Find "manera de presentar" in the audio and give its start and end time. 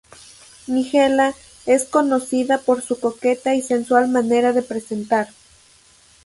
4.07-5.29